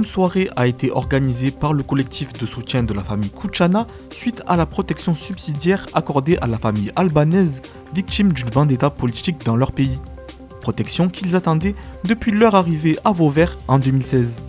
[0.00, 4.42] Une soirée a été organisée par le collectif de soutien de la famille Kuchana suite
[4.46, 7.60] à la protection subsidiaire accordée à la famille albanaise
[7.92, 9.98] victime d'une vendetta politique dans leur pays.
[10.62, 11.74] Protection qu'ils attendaient
[12.04, 14.40] depuis leur arrivée à Vauvert en 2016.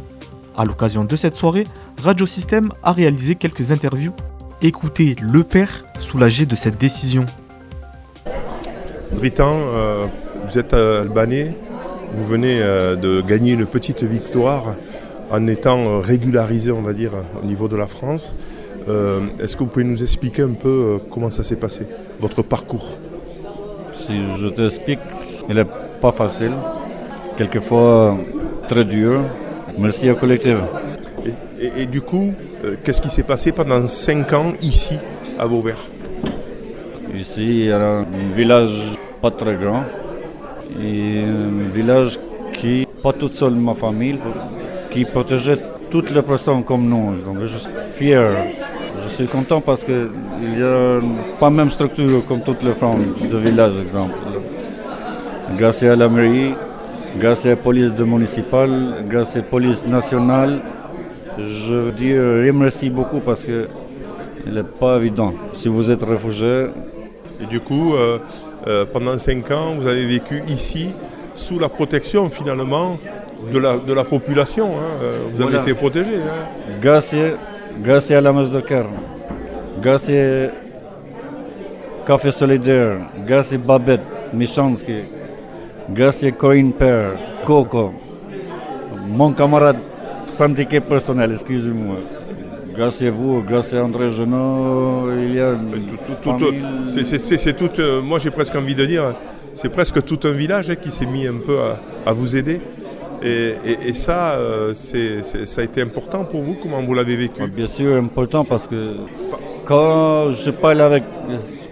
[0.55, 1.68] À l'occasion de cette soirée,
[2.02, 4.13] Radio System a réalisé quelques interviews.
[4.61, 7.25] Écoutez le père soulagé de cette décision.
[9.11, 10.05] Britan, euh,
[10.47, 11.57] vous êtes albanais,
[12.15, 14.75] vous venez euh, de gagner une petite victoire
[15.31, 18.35] en étant euh, régularisé, on va dire, au niveau de la France.
[19.39, 21.81] Est-ce que vous pouvez nous expliquer un peu comment ça s'est passé,
[22.20, 22.95] votre parcours?
[23.94, 24.99] Si je t'explique,
[25.48, 25.67] il n'est
[26.02, 26.52] pas facile,
[27.38, 28.17] quelquefois
[28.67, 29.22] très dur.
[29.77, 30.58] Merci au collectif.
[31.59, 32.34] Et, du coup,
[32.84, 34.98] qu'est-ce qui s'est passé pendant 5 ans ici,
[35.38, 35.77] à Vauvert?
[37.16, 38.05] Ici, il y a un
[38.36, 39.84] village pas très grand.
[40.81, 42.20] Et un village
[42.53, 44.17] qui, pas toute seule ma famille,
[44.91, 45.58] qui protégeait
[45.89, 47.16] toutes les personnes comme nous.
[47.25, 48.31] Donc je suis fier.
[49.03, 50.09] Je suis content parce qu'il
[50.56, 51.00] n'y a
[51.39, 54.14] pas la même structure comme toutes les femmes de village, exemple.
[55.58, 56.53] Grâce à la mairie,
[57.20, 60.59] grâce à la police municipale, grâce à la police nationale,
[61.39, 63.67] je veux dire remercie beaucoup parce que
[64.45, 65.33] il n'est pas évident.
[65.53, 66.67] Si vous êtes réfugié.
[67.42, 68.20] Et du coup, euh,
[68.67, 70.94] euh, pendant cinq ans, vous avez vécu ici
[71.33, 72.98] sous la protection finalement
[73.52, 74.73] de la, de la population.
[74.78, 75.00] Hein.
[75.02, 76.16] Euh, vous avez été protégé.
[76.16, 77.00] Hein.
[78.16, 78.88] À la messe de cœur,
[79.86, 79.98] à
[82.06, 82.98] Café Solidaire,
[83.30, 84.02] à Babette
[84.33, 85.03] Michansky,
[85.98, 87.11] à Corinne Père,
[87.45, 87.94] Coco,
[89.08, 89.78] mon camarade
[90.28, 91.98] syndiqué personnel, excusez-moi.
[92.76, 95.55] Grâce à vous, grâce à André Genot, il y a.
[96.88, 97.70] C'est tout.
[97.80, 99.14] Euh, moi, j'ai presque envie de dire,
[99.53, 101.58] c'est presque tout un village hein, qui s'est mis un peu
[102.05, 102.61] à, vous aider.
[103.23, 107.45] Et, ça, euh, ça a été important pour vous Comment vous l'avez vécu?
[107.47, 108.95] Bien sûr, important parce que
[109.65, 111.04] quand je parle avec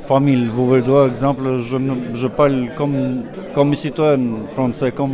[0.08, 1.78] famille Vauverdois, exemple, je,
[2.14, 3.24] je parle comme,
[3.54, 4.20] comme citoyen
[4.54, 5.12] français, comme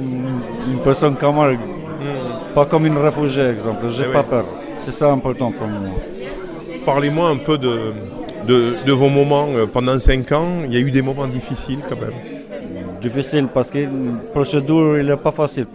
[0.68, 2.54] une personne camarade, hmm.
[2.54, 3.90] pas comme une réfugiée, exemple.
[3.90, 4.46] J'ai eh pas peur.
[4.78, 5.90] C'est ça important pour moi.
[6.86, 7.94] Parlez-moi un peu de,
[8.48, 10.48] de, vos moments euh, pendant 5 ans.
[10.66, 12.35] Il y a eu des moments difficiles quand même.
[13.06, 13.88] Difficile parce que la
[14.34, 15.68] procédure n'est pas facile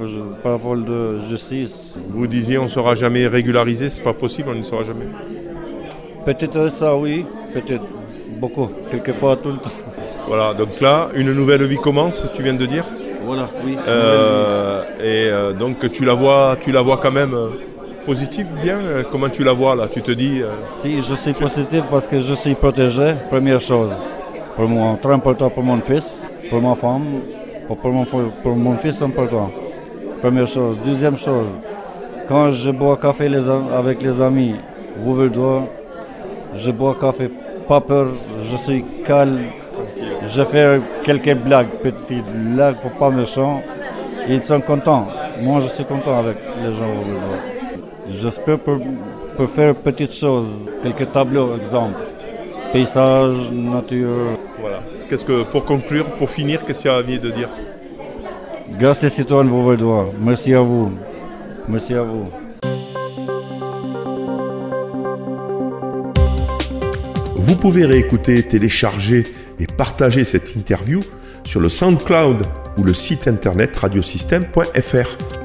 [0.43, 1.95] par rapport de justice.
[2.09, 5.07] Vous disiez on ne sera jamais régularisé, c'est pas possible, on ne sera jamais.
[6.25, 7.25] Peut-être ça oui,
[7.55, 7.85] peut-être
[8.41, 9.71] beaucoup, quelquefois tout le temps.
[10.27, 12.85] Voilà, donc là, une nouvelle vie commence, tu viens de dire?
[13.23, 13.77] Voilà, oui.
[13.87, 17.37] Euh, et euh, donc tu la vois, tu la vois quand même
[18.07, 19.87] positif, bien euh, Comment tu la vois là?
[19.87, 20.49] Tu te dis euh,
[20.81, 23.91] Si, je suis positif parce que je suis protégé, première chose.
[24.61, 27.23] Pour moi, très important pour mon fils, pour ma femme,
[27.67, 29.51] pour, mon, pour mon fils, important.
[30.21, 30.77] Première chose.
[30.85, 31.49] Deuxième chose,
[32.29, 34.57] quand je bois café les, avec les amis,
[34.99, 35.19] vous
[36.57, 37.31] je bois café,
[37.67, 38.09] pas peur,
[38.51, 39.45] je suis calme.
[40.27, 43.63] Je fais quelques blagues, petites blagues pour pas méchant.
[44.29, 45.09] Ils sont contents.
[45.41, 46.97] Moi, je suis content avec les gens.
[48.11, 48.79] J'espère pour,
[49.49, 51.99] faire petites choses, quelques tableaux, exemple.
[52.73, 54.39] Paysage, nature.
[54.61, 54.83] Voilà.
[55.09, 57.49] Qu'est-ce que, pour conclure, pour finir, qu'est-ce qu'il y a envie de dire
[58.79, 59.51] Grâce citoyen.
[60.21, 60.93] Merci à vous.
[61.69, 62.31] Merci à vous.
[67.37, 69.25] Vous pouvez réécouter, télécharger
[69.59, 71.01] et partager cette interview
[71.45, 72.47] sur le SoundCloud
[72.79, 75.40] ou le site internet radiosystème.fr.